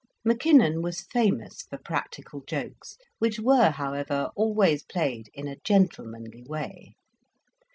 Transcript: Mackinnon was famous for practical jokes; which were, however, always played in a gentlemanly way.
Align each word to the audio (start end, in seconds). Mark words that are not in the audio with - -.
Mackinnon 0.25 0.81
was 0.81 1.01
famous 1.01 1.61
for 1.61 1.77
practical 1.77 2.41
jokes; 2.47 2.97
which 3.19 3.39
were, 3.39 3.69
however, 3.69 4.31
always 4.35 4.81
played 4.81 5.29
in 5.35 5.47
a 5.47 5.57
gentlemanly 5.57 6.43
way. 6.47 6.95